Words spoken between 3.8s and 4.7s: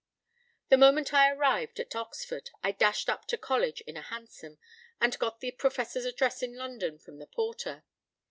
in a hansom,